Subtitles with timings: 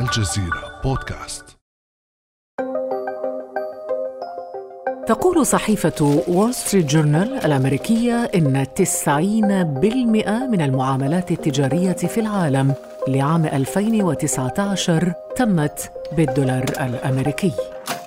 [0.00, 1.44] الجزيرة بودكاست
[5.06, 9.08] تقول صحيفة وول ستريت جورنال الأمريكية إن 90%
[10.50, 12.74] من المعاملات التجارية في العالم
[13.08, 17.52] لعام 2019 تمت بالدولار الأمريكي.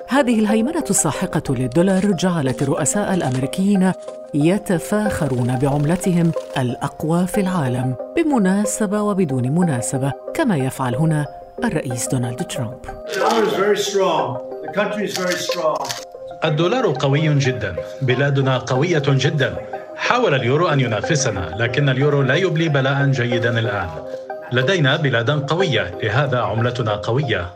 [0.10, 3.92] هذه الهيمنة الساحقة للدولار جعلت الرؤساء الأمريكيين
[4.34, 12.80] يتفاخرون بعملتهم الأقوى في العالم بمناسبة وبدون مناسبة كما يفعل هنا الرئيس دونالد ترامب.
[16.46, 17.76] الدولار قوي جدا.
[18.02, 19.56] بلادنا قوية جدا.
[19.96, 23.90] حاول اليورو أن ينافسنا لكن اليورو لا يبلي بلاء جيدا الآن.
[24.52, 25.98] لدينا بلادا قوية.
[26.04, 27.54] لهذا عملتنا قوية.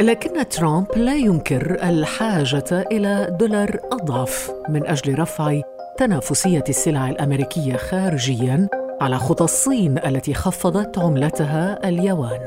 [0.00, 5.60] لكن ترامب لا ينكر الحاجة إلى دولار أضعف من أجل رفع
[5.98, 8.68] تنافسية السلع الأمريكية خارجياً.
[9.00, 12.40] على خطى الصين التي خفضت عملتها اليوان.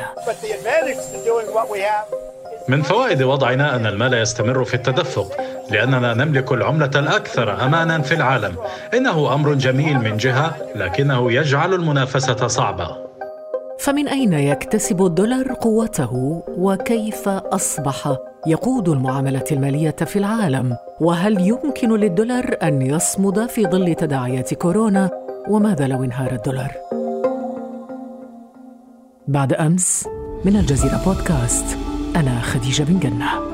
[2.67, 5.37] من فوائد وضعنا أن المال يستمر في التدفق
[5.71, 8.55] لأننا نملك العملة الأكثر أمانا في العالم.
[8.93, 12.97] إنه أمر جميل من جهة لكنه يجعل المنافسة صعبة.
[13.79, 22.57] فمن أين يكتسب الدولار قوته؟ وكيف أصبح يقود المعاملة المالية في العالم؟ وهل يمكن للدولار
[22.63, 25.09] أن يصمد في ظل تداعيات كورونا؟
[25.47, 26.71] وماذا لو انهار الدولار؟
[29.27, 30.07] بعد أمس
[30.45, 31.77] من الجزيرة بودكاست
[32.15, 33.51] أنا خديجة بن جنة.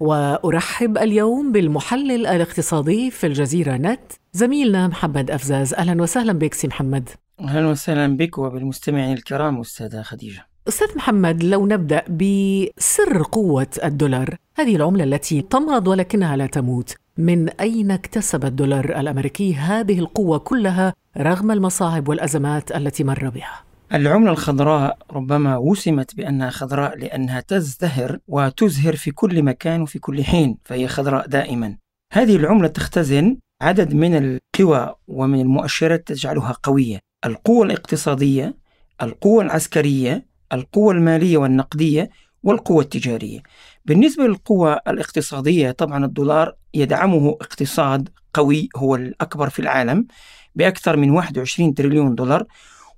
[0.00, 5.74] وأرحب اليوم بالمحلل الاقتصادي في الجزيرة نت زميلنا محمد أفزاز.
[5.74, 7.08] أهلا وسهلا بك سي محمد.
[7.40, 10.55] أهلا وسهلا بك وبالمستمعين الكرام أستاذة خديجة.
[10.68, 17.48] أستاذ محمد لو نبدأ بسر قوة الدولار هذه العملة التي تمرض ولكنها لا تموت من
[17.48, 24.98] أين اكتسب الدولار الأمريكي هذه القوة كلها رغم المصاعب والأزمات التي مر بها؟ العملة الخضراء
[25.12, 31.26] ربما وسمت بأنها خضراء لأنها تزدهر وتزهر في كل مكان وفي كل حين فهي خضراء
[31.26, 31.76] دائما
[32.12, 38.54] هذه العملة تختزن عدد من القوى ومن المؤشرات تجعلها قوية القوة الاقتصادية
[39.02, 42.10] القوة العسكرية القوة المالية والنقدية
[42.42, 43.42] والقوة التجارية.
[43.84, 50.06] بالنسبة للقوة الاقتصادية طبعا الدولار يدعمه اقتصاد قوي هو الأكبر في العالم
[50.54, 52.44] بأكثر من 21 تريليون دولار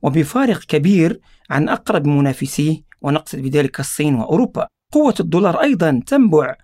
[0.02, 1.20] وبفارق كبير
[1.50, 4.66] عن أقرب منافسيه ونقصد بذلك الصين وأوروبا.
[4.92, 6.54] قوة الدولار أيضا تنبع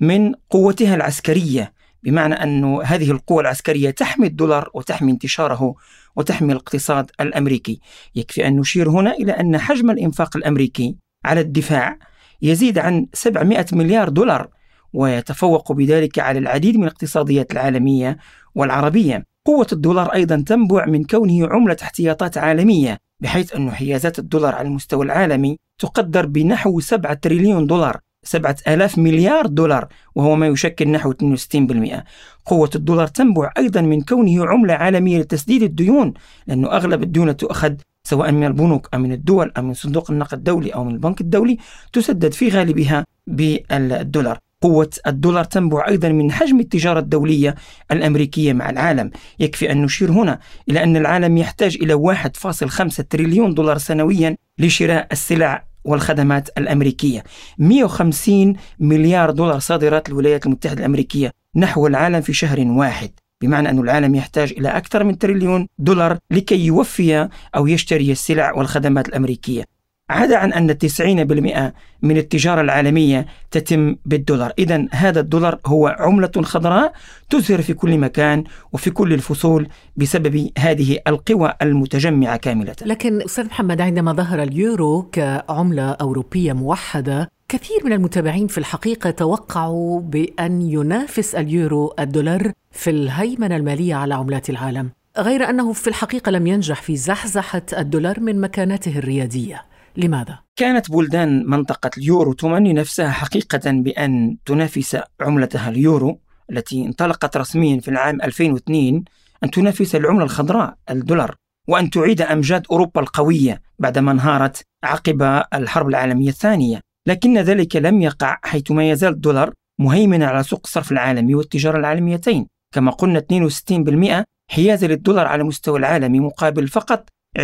[0.00, 1.72] من قوتها العسكرية
[2.06, 5.74] بمعنى أن هذه القوة العسكرية تحمي الدولار وتحمي انتشاره
[6.16, 7.80] وتحمي الاقتصاد الأمريكي.
[8.14, 11.98] يكفي أن نشير هنا إلى أن حجم الإنفاق الأمريكي على الدفاع
[12.42, 14.48] يزيد عن 700 مليار دولار
[14.92, 18.16] ويتفوق بذلك على العديد من الاقتصاديات العالمية
[18.54, 19.24] والعربية.
[19.46, 25.04] قوة الدولار أيضا تنبع من كونه عملة احتياطات عالمية بحيث أن حيازات الدولار على المستوى
[25.04, 28.00] العالمي تقدر بنحو 7 تريليون دولار.
[28.26, 32.04] سبعة آلاف مليار دولار وهو ما يشكل نحو 62%
[32.46, 36.14] قوة الدولار تنبع أيضا من كونه عملة عالمية لتسديد الديون
[36.46, 40.70] لأنه أغلب الديون تؤخذ سواء من البنوك أو من الدول أو من صندوق النقد الدولي
[40.70, 41.58] أو من البنك الدولي
[41.92, 44.38] تسدد في غالبها بالدولار.
[44.60, 47.54] قوة الدولار تنبع أيضا من حجم التجارة الدولية
[47.92, 49.10] الأمريكية مع العالم.
[49.38, 50.38] يكفي أن نشير هنا
[50.70, 57.24] إلى أن العالم يحتاج إلى 1.5 تريليون دولار سنويا لشراء السلع والخدمات الأمريكية.
[57.58, 63.10] 150 مليار دولار صادرات الولايات المتحدة الأمريكية نحو العالم في شهر واحد.
[63.42, 69.08] بمعنى أن العالم يحتاج إلى أكثر من تريليون دولار لكي يوفي أو يشتري السلع والخدمات
[69.08, 69.64] الأمريكية.
[70.10, 71.72] عدا عن أن 90%
[72.02, 74.52] من التجارة العالمية تتم بالدولار.
[74.58, 76.92] إذا هذا الدولار هو عملة خضراء
[77.30, 82.76] تزهر في كل مكان وفي كل الفصول بسبب هذه القوى المتجمعة كاملة.
[82.86, 90.00] لكن أستاذ محمد عندما ظهر اليورو كعملة أوروبية موحدة كثير من المتابعين في الحقيقة توقعوا
[90.00, 96.46] بأن ينافس اليورو الدولار في الهيمنة المالية على عملات العالم غير أنه في الحقيقة لم
[96.46, 99.75] ينجح في زحزحة الدولار من مكانته الريادية.
[99.96, 106.20] لماذا؟ كانت بلدان منطقة اليورو تمني نفسها حقيقة بأن تنافس عملتها اليورو
[106.50, 109.04] التي انطلقت رسميا في العام 2002
[109.44, 111.34] أن تنافس العملة الخضراء الدولار
[111.68, 116.80] وأن تعيد أمجاد أوروبا القوية بعدما انهارت عقب الحرب العالمية الثانية.
[117.08, 122.46] لكن ذلك لم يقع حيث ما يزال الدولار مهيمنا على سوق الصرف العالمي والتجارة العالميتين.
[122.74, 127.08] كما قلنا 62% حيازة للدولار على مستوى العالمي مقابل فقط
[127.38, 127.42] 20%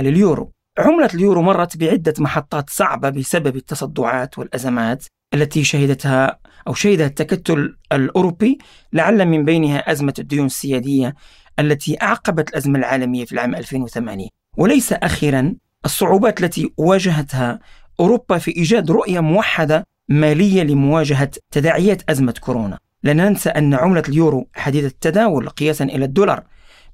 [0.00, 0.52] لليورو.
[0.78, 5.04] عملة اليورو مرت بعدة محطات صعبة بسبب التصدعات والأزمات
[5.34, 6.38] التي شهدتها
[6.68, 8.58] أو شهد التكتل الأوروبي
[8.92, 11.14] لعل من بينها أزمة الديون السيادية
[11.58, 15.54] التي أعقبت الأزمة العالمية في العام 2008 وليس أخيرا
[15.84, 17.58] الصعوبات التي واجهتها
[18.00, 22.78] أوروبا في إيجاد رؤية موحدة مالية لمواجهة تداعيات أزمة كورونا.
[23.02, 26.42] لا ننسى أن عملة اليورو حديثة التداول قياسا إلى الدولار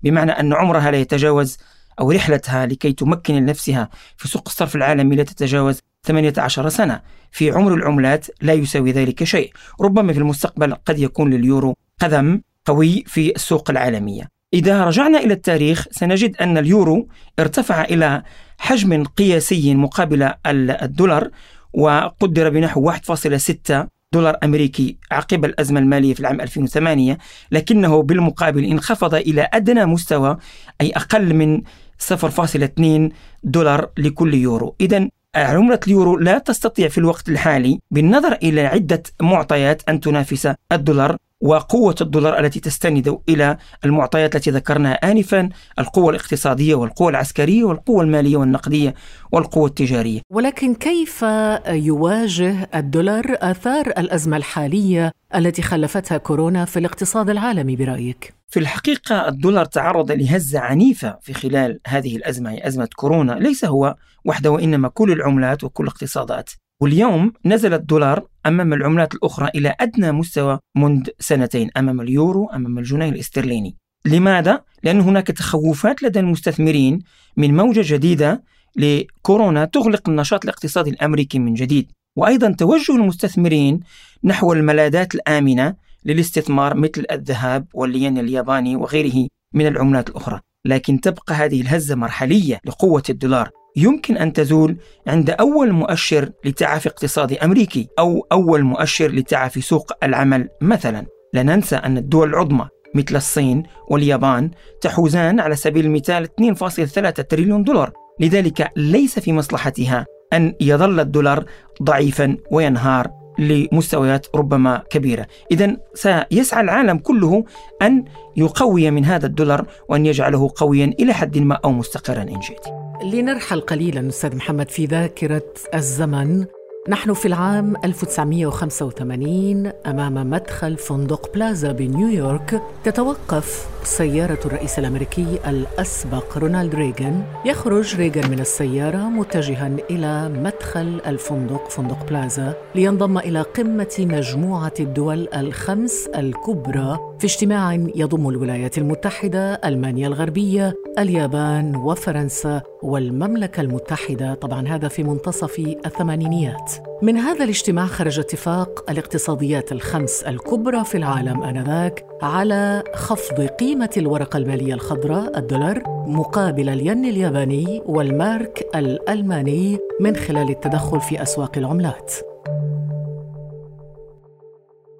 [0.02, 1.58] بمعنى أن عمرها لا يتجاوز
[2.00, 7.00] أو رحلتها لكي تمكن لنفسها في سوق الصرف العالمي لا تتجاوز 18 سنة.
[7.32, 9.52] في عمر العملات لا يساوي ذلك شيء.
[9.80, 14.28] ربما في المستقبل قد يكون لليورو قدم قوي في السوق العالمية.
[14.54, 17.08] إذا رجعنا إلى التاريخ سنجد أن اليورو
[17.38, 18.22] ارتفع إلى
[18.58, 21.30] حجم قياسي مقابل الدولار
[21.72, 27.18] وقدر بنحو 1.6 دولار أمريكي عقب الأزمة المالية في العام 2008
[27.50, 30.36] لكنه بالمقابل انخفض إلى أدنى مستوى
[30.80, 31.62] أي أقل من
[32.00, 33.12] 0.2
[33.44, 34.74] دولار لكل يورو.
[34.80, 41.16] إذا عملة اليورو لا تستطيع في الوقت الحالي بالنظر إلى عدة معطيات أن تنافس الدولار
[41.40, 45.48] وقوة الدولار التي تستند إلى المعطيات التي ذكرناها آنفا
[45.78, 48.94] القوة الاقتصادية والقوة العسكرية والقوة المالية والنقدية
[49.32, 51.22] والقوة التجارية ولكن كيف
[51.68, 59.64] يواجه الدولار آثار الأزمة الحالية التي خلفتها كورونا في الاقتصاد العالمي برأيك؟ في الحقيقة الدولار
[59.64, 65.12] تعرض لهزة عنيفة في خلال هذه الأزمة هي أزمة كورونا ليس هو وحده وإنما كل
[65.12, 66.50] العملات وكل الاقتصادات
[66.80, 73.08] واليوم نزل الدولار أمام العملات الأخرى إلى أدنى مستوى منذ سنتين أمام اليورو أمام الجنيه
[73.08, 73.76] الاسترليني.
[74.06, 76.98] لماذا؟ لأن هناك تخوفات لدى المستثمرين
[77.36, 78.42] من موجة جديدة
[78.76, 81.92] لكورونا تغلق النشاط الاقتصادي الأمريكي من جديد.
[82.16, 83.80] وأيضا توجه المستثمرين
[84.24, 85.74] نحو الملاذات الآمنة
[86.04, 90.40] للاستثمار مثل الذهب والين الياباني وغيره من العملات الأخرى.
[90.64, 93.50] لكن تبقى هذه الهزة مرحلية لقوة الدولار.
[93.76, 94.76] يمكن أن تزول
[95.06, 101.06] عند أول مؤشر لتعافي اقتصادي أمريكي أو أول مؤشر لتعافي سوق العمل مثلا.
[101.34, 104.50] لا ننسى أن الدول العظمى مثل الصين واليابان
[104.80, 107.92] تحوزان على سبيل المثال 2.3 تريليون دولار.
[108.20, 111.44] لذلك ليس في مصلحتها أن يظل الدولار
[111.82, 115.26] ضعيفا وينهار لمستويات ربما كبيرة.
[115.50, 117.44] إذا سيسعى العالم كله
[117.82, 118.04] أن
[118.36, 122.87] يقوي من هذا الدولار وأن يجعله قويا إلى حد ما أو مستقرا إن شئت.
[123.02, 126.46] لنرحل قليلا أستاذ محمد في ذاكرة الزمن.
[126.88, 136.74] نحن في العام 1985 أمام مدخل فندق بلازا بنيويورك تتوقف سيارة الرئيس الأمريكي الأسبق رونالد
[136.74, 144.74] ريغان يخرج ريغان من السيارة متجها إلى مدخل الفندق فندق بلازا لينضم إلى قمة مجموعة
[144.80, 154.68] الدول الخمس الكبرى في اجتماع يضم الولايات المتحدة، ألمانيا الغربية، اليابان وفرنسا والمملكة المتحدة، طبعا
[154.68, 156.72] هذا في منتصف الثمانينيات.
[157.02, 164.36] من هذا الاجتماع خرج اتفاق الاقتصاديات الخمس الكبرى في العالم آنذاك على خفض قيمة الورقة
[164.36, 172.14] المالية الخضراء الدولار مقابل الين الياباني والمارك الألماني من خلال التدخل في أسواق العملات.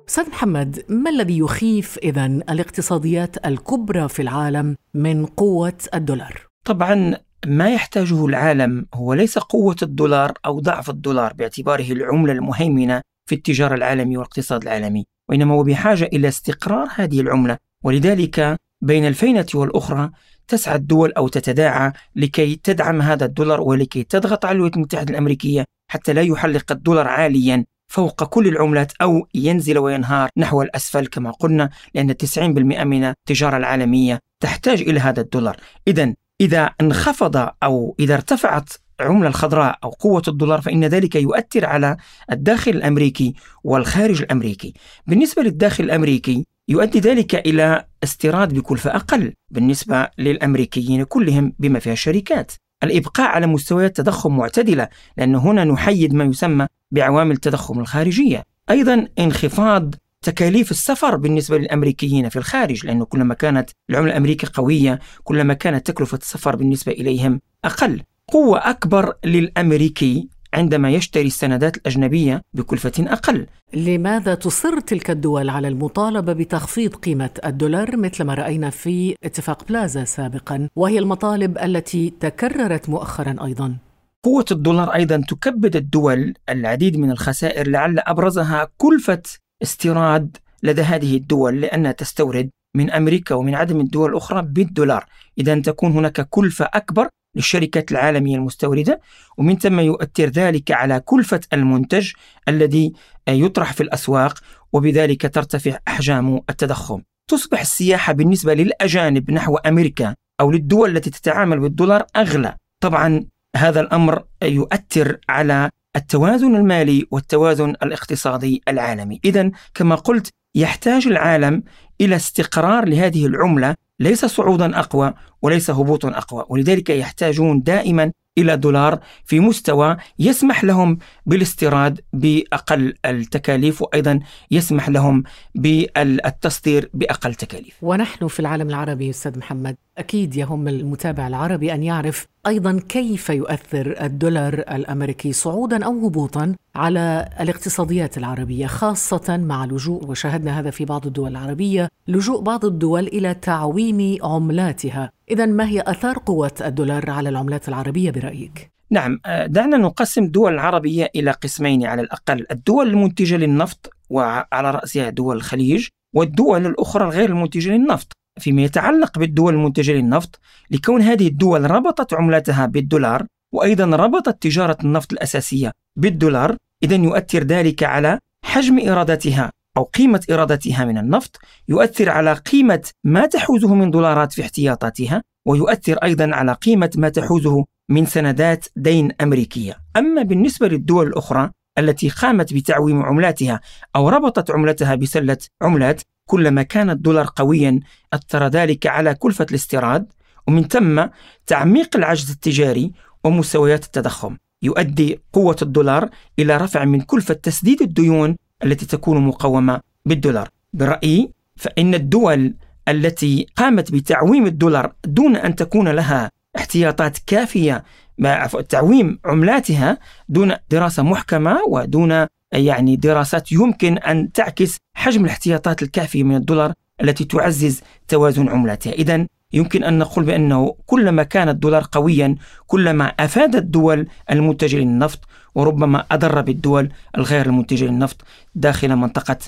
[0.09, 7.71] أستاذ محمد ما الذي يخيف إذا الاقتصاديات الكبرى في العالم من قوة الدولار؟ طبعا ما
[7.75, 14.19] يحتاجه العالم هو ليس قوة الدولار أو ضعف الدولار باعتباره العملة المهيمنة في التجارة العالمية
[14.19, 20.11] والاقتصاد العالمي وإنما هو بحاجة إلى استقرار هذه العملة ولذلك بين الفينة والأخرى
[20.49, 26.13] تسعى الدول أو تتداعى لكي تدعم هذا الدولار ولكي تضغط على الولايات المتحدة الأمريكية حتى
[26.13, 32.15] لا يحلق الدولار عاليا فوق كل العملات أو ينزل وينهار نحو الأسفل كما قلنا لأن
[32.15, 32.39] 90%
[32.85, 35.57] من التجارة العالمية تحتاج إلى هذا الدولار.
[35.89, 41.97] إذا إذا انخفض أو إذا ارتفعت عملة الخضراء أو قوة الدولار فإن ذلك يؤثر على
[42.33, 44.75] الداخل الأمريكي والخارج الأمريكي.
[45.07, 52.53] بالنسبة للداخل الأمريكي يؤدي ذلك إلى استيراد بكلفة أقل بالنسبة للأمريكيين كلهم بما فيها الشركات.
[52.83, 58.43] الإبقاء على مستويات تضخم معتدلة لأن هنا نحيد ما يسمى بعوامل التضخم الخارجية.
[58.71, 59.95] أيضا انخفاض
[60.29, 66.19] تكاليف السفر بالنسبة للأمريكيين في الخارج لأنه كلما كانت العملة الأمريكية قوية كلما كانت تكلفة
[66.19, 68.03] السفر بالنسبة إليهم أقل.
[68.33, 73.47] قوة أكبر للأمريكي عندما يشتري السندات الأجنبية بكلفة أقل.
[73.75, 80.05] لماذا تصر تلك الدول على المطالبة بتخفيض قيمة الدولار مثل ما رأينا في اتفاق بلازا
[80.05, 83.77] سابقا وهي المطالب التي تكررت مؤخرا أيضا؟
[84.25, 89.23] قوة الدولار أيضا تكبد الدول العديد من الخسائر لعل أبرزها كلفة
[89.63, 95.07] استيراد لدى هذه الدول لأنها تستورد من أمريكا ومن عدم الدول الأخرى بالدولار.
[95.39, 99.01] إذا تكون هناك كلفة أكبر للشركات العالمية المستوردة
[99.37, 102.13] ومن ثم يؤثر ذلك على كلفة المنتج
[102.49, 102.93] الذي
[103.29, 104.39] يطرح في الأسواق
[104.73, 107.03] وبذلك ترتفع أحجام التضخم.
[107.31, 112.57] تصبح السياحة بالنسبة للأجانب نحو أمريكا أو للدول التي تتعامل بالدولار أغلى.
[112.81, 113.25] طبعا
[113.57, 119.21] هذا الأمر يؤثر على التوازن المالي والتوازن الاقتصادي العالمي.
[119.25, 121.63] إذا كما قلت يحتاج العالم
[122.01, 129.01] إلى استقرار لهذه العملة ليس صعودا أقوى وليس هبوطا أقوى ولذلك يحتاجون دائما إلى دولار
[129.25, 135.23] في مستوى يسمح لهم بالاستيراد بأقل التكاليف وأيضا يسمح لهم
[135.55, 137.75] بالتصدير بأقل تكاليف.
[137.83, 143.95] ونحن في العالم العربي أستاذ محمد أكيد يهم المتابع العربي أن يعرف أيضا كيف يؤثر
[144.01, 151.07] الدولار الأمريكي صعودا أو هبوطا على الاقتصاديات العربية خاصة مع لجوء وشاهدنا هذا في بعض
[151.07, 157.29] الدول العربية لجوء بعض الدول إلى تعويم عملاتها إذا ما هي أثار قوة الدولار على
[157.29, 163.37] العملات العربية برأيك؟ نعم آه، دعنا نقسم الدول العربية إلى قسمين على الأقل الدول المنتجة
[163.37, 170.41] للنفط وعلى رأسها دول الخليج والدول الأخرى الغير المنتجة للنفط فيما يتعلق بالدول المنتجة للنفط
[170.71, 177.83] لكون هذه الدول ربطت عملتها بالدولار وأيضا ربطت تجارة النفط الأساسية بالدولار إذا يؤثر ذلك
[177.83, 184.33] على حجم إيراداتها أو قيمة إيراداتها من النفط يؤثر على قيمة ما تحوزه من دولارات
[184.33, 189.77] في احتياطاتها ويؤثر أيضا على قيمة ما تحوزه من سندات دين أمريكية.
[189.97, 193.61] أما بالنسبة للدول الأخرى التي قامت بتعويم عملاتها
[193.97, 197.81] أو ربطت عملتها بسلة عملات كلما كان الدولار قويا
[198.13, 200.07] أثر ذلك على كلفة الاستيراد
[200.47, 201.07] ومن ثم
[201.47, 202.93] تعميق العجز التجاري
[203.25, 204.37] ومستويات التضخم.
[204.63, 206.09] يؤدي قوة الدولار
[206.39, 210.49] إلى رفع من كلفة تسديد الديون التي تكون مقومة بالدولار.
[210.73, 212.55] برأيي فإن الدول
[212.89, 217.85] التي قامت بتعويم الدولار دون أن تكون لها احتياطات كافية
[218.19, 226.23] مع تعويم عملاتها دون دراسة محكمة ودون يعني دراسات يمكن أن تعكس حجم الاحتياطات الكافية
[226.23, 228.93] من الدولار التي تعزز توازن عملاتها.
[228.93, 232.35] إذا يمكن أن نقول بأنه كلما كان الدولار قويا
[232.67, 235.21] كلما أفاد الدول المنتجة للنفط
[235.55, 238.25] وربما أضر بالدول الغير المنتجة للنفط
[238.55, 239.39] داخل منطقة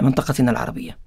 [0.00, 1.03] منطقتنا العربية.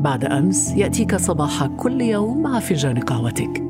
[0.00, 3.62] بعد أمس يأتيك صباح كل يوم مع فنجان قهوتك.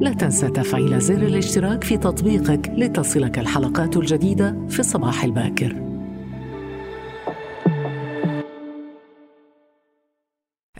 [0.00, 5.76] لا تنسى تفعيل زر الاشتراك في تطبيقك لتصلك الحلقات الجديدة في الصباح الباكر.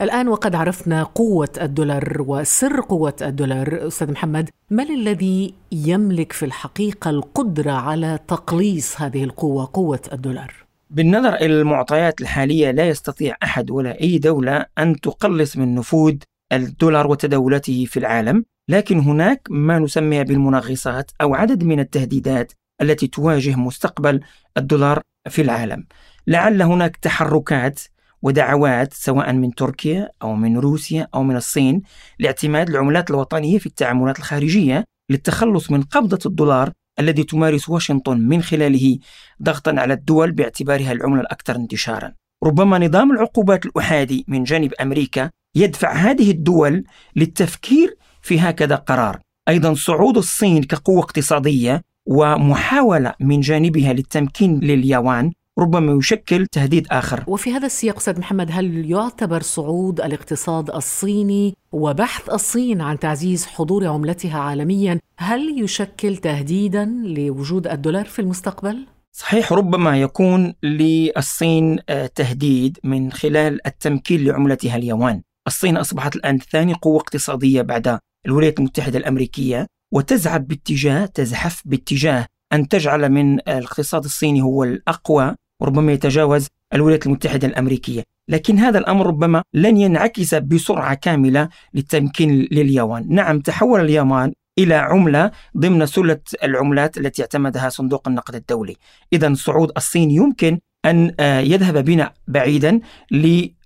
[0.01, 3.87] الآن وقد عرفنا قوة الدولار وسر قوة الدولار.
[3.87, 11.35] أستاذ محمد من الذي يملك في الحقيقة القدرة على تقليص هذه القوة قوة الدولار؟ بالنظر
[11.35, 16.15] إلى المعطيات الحالية لا يستطيع أحد ولا أي دولة أن تقلص من نفوذ
[16.53, 23.55] الدولار وتداولاته في العالم لكن هناك ما نسميها بالمنغصات أو عدد من التهديدات التي تواجه
[23.55, 24.19] مستقبل
[24.57, 25.85] الدولار في العالم.
[26.27, 27.79] لعل هناك تحركات
[28.21, 31.81] ودعوات سواء من تركيا أو من روسيا أو من الصين
[32.19, 38.97] لاعتماد العملات الوطنية في التعاملات الخارجية للتخلص من قبضة الدولار الذي تمارس واشنطن من خلاله
[39.43, 42.13] ضغطا على الدول باعتبارها العملة الأكثر انتشارا.
[42.43, 46.83] ربما نظام العقوبات الأحادي من جانب أمريكا يدفع هذه الدول
[47.15, 49.19] للتفكير في هكذا قرار.
[49.49, 57.53] أيضا صعود الصين كقوة اقتصادية ومحاولة من جانبها للتمكين لليابان ربما يشكل تهديد آخر وفي
[57.53, 64.39] هذا السياق أستاذ محمد هل يعتبر صعود الاقتصاد الصيني وبحث الصين عن تعزيز حضور عملتها
[64.39, 73.11] عالميا هل يشكل تهديدا لوجود الدولار في المستقبل؟ صحيح ربما يكون للصين آه، تهديد من
[73.11, 80.47] خلال التمكين لعملتها اليوان الصين أصبحت الآن ثاني قوة اقتصادية بعد الولايات المتحدة الأمريكية وتزعب
[80.47, 88.03] باتجاه تزحف باتجاه أن تجعل من الاقتصاد الصيني هو الأقوى وربما يتجاوز الولايات المتحدة الأمريكية.
[88.29, 95.31] لكن هذا الأمر ربما لن ينعكس بسرعة كاملة للتمكين لليابان نعم تحول اليابان إلى عملة
[95.57, 98.75] ضمن سلة العملات التي اعتمدها صندوق النقد الدولي.
[99.13, 102.79] إذا صعود الصين يمكن أن آه، يذهب بنا بعيدا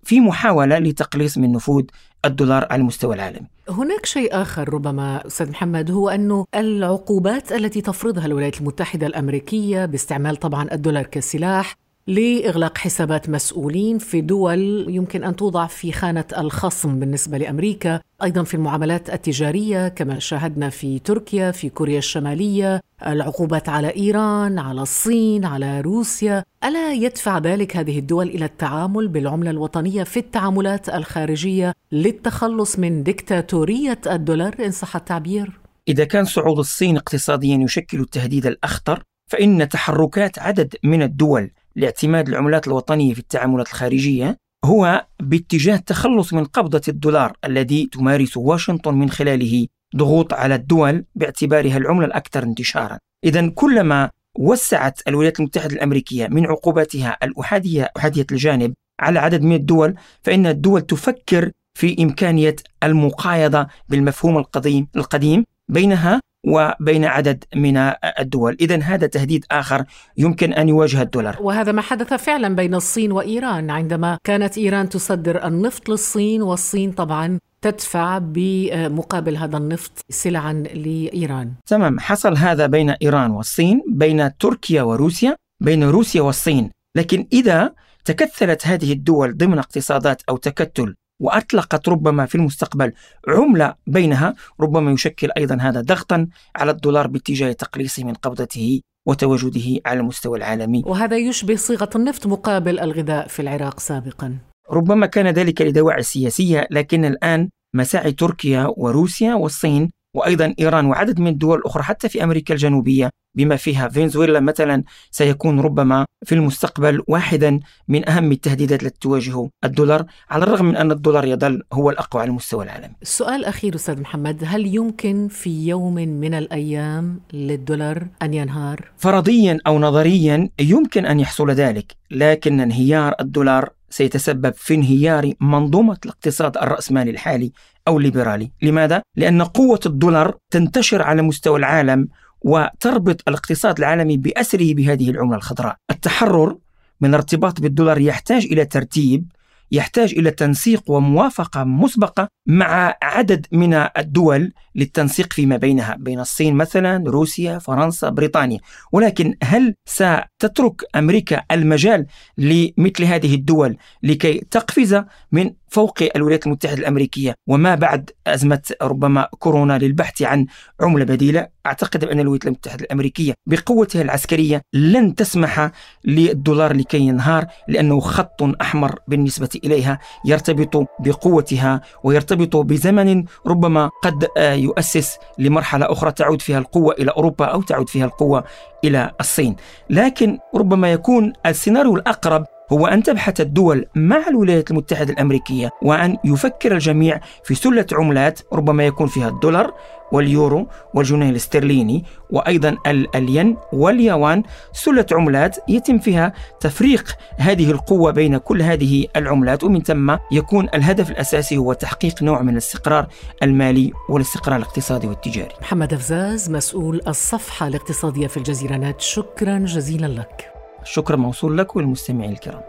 [0.04, 1.84] في محاولة لتقليص من نفوذ
[2.26, 3.48] الدولار على المستوى العالمي.
[3.70, 10.36] هناك شيء آخر ربما أستاذ محمد هو أنه العقوبات التي تفرضها الولايات المتحدة الأمريكية باستعمال
[10.36, 11.76] طبعا الدولار كسلاح
[12.08, 18.54] لإغلاق حسابات مسؤولين في دول يمكن أن توضع في خانة الخصم بالنسبة لأمريكا، أيضا في
[18.54, 25.82] المعاملات التجارية كما شاهدنا في تركيا، في كوريا الشمالية، العقوبات على إيران، على الصين، على
[25.82, 33.04] روسيا، ألا يدفع ذلك هذه الدول إلى التعامل بالعملة الوطنية في التعاملات الخارجية للتخلص من
[33.04, 40.40] دكتاتورية الدولار إن صح التعبير؟ إذا كان صعود الصين اقتصاديا يشكل التهديد الأخطر فإن تحركات
[40.40, 47.38] عدد من الدول لاعتماد العملات الوطنية في التعاملات الخارجية هو باتجاه التخلص من قبضة الدولار
[47.46, 52.98] الذي تمارس واشنطن من خلاله ضغوط على الدول باعتبارها العملة الأكثر انتشارا.
[53.24, 54.10] إذا كلما
[54.40, 60.82] وسعت الولايات المتحدة الأمريكية من عقوباتها الأحادية أحادية الجانب على عدد من الدول فإن الدول
[60.82, 67.78] تفكر في إمكانية المقايضة بالمفهوم القديم القديم بينها وبين عدد من
[68.20, 68.58] الدول.
[68.62, 69.86] إذا هذا تهديد آخر
[70.18, 71.38] يمكن أن يواجه الدولار.
[71.42, 77.40] وهذا ما حدث فعلا بين الصين وإيران عندما كانت إيران تصدر النفط للصين والصين طبعا
[77.62, 81.54] تدفع بمقابل هذا النفط سلعا لإيران.
[81.66, 82.00] تمام.
[82.00, 86.72] حصل هذا بين إيران والصين بين تركيا وروسيا بين روسيا والصين.
[86.96, 87.74] لكن إذا
[88.06, 92.94] تكثلت هذه الدول ضمن اقتصادات أو تكتل وأطلقت ربما في المستقبل
[93.28, 100.00] عملة بينها ربما يشكل أيضا هذا ضغطا على الدولار باتجاه تقليصه من قبضته وتواجده على
[100.00, 100.84] المستوى العالمي.
[100.86, 104.38] وهذا يشبه صيغة النفط مقابل الغذاء في العراق سابقا.
[104.72, 111.28] ربما كان ذلك لدواعي سياسية لكن الآن مساعي تركيا وروسيا والصين وأيضا إيران وعدد من
[111.28, 117.60] الدول الأخرى حتى في أمريكا الجنوبية بما فيها فنزويلا مثلا سيكون ربما في المستقبل واحدا
[117.88, 122.30] من أهم التهديدات التي تواجه الدولار على الرغم من أن الدولار يظل هو الأقوى على
[122.30, 128.92] المستوى العالمي السؤال أخير أستاذ محمد هل يمكن في يوم من الأيام للدولار أن ينهار؟
[128.98, 136.58] فرضيا أو نظريا يمكن أن يحصل ذلك لكن انهيار الدولار سيتسبب في انهيار منظومة الاقتصاد
[136.58, 137.52] الرأسمالي الحالي
[137.88, 142.08] أو الليبرالي لماذا؟ لأن قوة الدولار تنتشر على مستوى العالم
[142.42, 146.58] وتربط الاقتصاد العالمي بأسره بهذه العملة الخضراء التحرر
[147.02, 149.32] من الارتباط بالدولار يحتاج إلى ترتيب
[149.72, 157.04] يحتاج إلى تنسيق وموافقة مسبقة مع عدد من الدول للتنسيق فيما بينها بين الصين مثلا
[157.08, 158.60] روسيا فرنسا بريطانيا.
[158.92, 162.06] ولكن هل ستترك أمريكا المجال
[162.38, 169.78] لمثل هذه الدول لكي تقفز من فوق الولايات المتحدة الأمريكية وما بعد أزمة ربما كورونا
[169.78, 170.46] للبحث عن
[170.82, 171.48] عملة بديلة.
[171.66, 175.72] أعتقد أن الولايات المتحدة الأمريكية بقوتها العسكرية لن تسمح
[176.06, 185.18] للدولار لكي ينهار لأنه خط أحمر بالنسبة إليها يرتبط بقوتها ويرتبط بزمن ربما قد يؤسس
[185.38, 188.44] لمرحلة أخرى تعود فيها القوة إلى أوروبا أو تعود فيها القوة
[188.84, 189.56] إلى الصين.
[189.90, 196.74] لكن ربما يكون السيناريو الأقرب هو أن تبحث الدول مع الولايات المتحدة الأمريكية وأن يفكر
[196.74, 199.74] الجميع في سلة عملات ربما يكون فيها الدولار
[200.12, 202.78] واليورو والجنيه الاسترليني وأيضا
[203.16, 204.44] الين واليوان.
[204.74, 211.12] سلة عملات يتم فيها تفريق هذه القوة بين كل هذه العملات ومن ثم يكون الهدف
[211.12, 213.08] الأساسي هو تحقيق نوع من الاستقرار
[213.44, 215.54] المالي والاستقرار الاقتصادي والتجاري.
[215.62, 220.51] محمد أفزاز مسؤول الصفحة الاقتصادية في الجزيرة نت شكرا جزيلا لك.
[220.82, 222.62] الشكر موصول لك والمستمعين الكرام.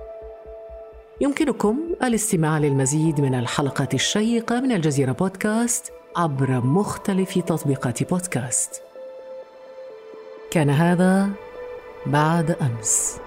[1.21, 8.83] يمكنكم الاستماع للمزيد من الحلقات الشيقة من الجزيرة بودكاست عبر مختلف تطبيقات بودكاست.
[10.51, 11.29] كان هذا
[12.07, 13.19] بعد أمس.